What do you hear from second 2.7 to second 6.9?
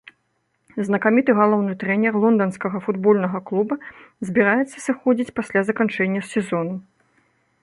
футбольнага клуба збіраецца сыходзіць пасля заканчэння сезону.